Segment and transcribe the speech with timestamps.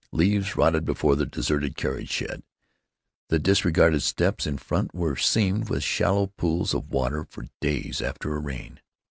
[0.11, 2.41] Leaves rotted before the deserted carriage shed.
[3.29, 8.35] The disregarded steps in front were seamed with shallow pools of water for days after
[8.35, 8.79] a rain.